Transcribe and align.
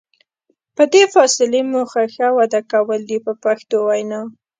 د 0.77 0.79
دې 0.93 1.03
فاصلې 1.13 1.61
موخه 1.71 2.03
ښه 2.13 2.27
وده 2.37 2.61
کول 2.71 2.99
دي 3.09 3.17
په 3.25 3.31
پښتو 3.43 3.75
وینا. 3.87 4.21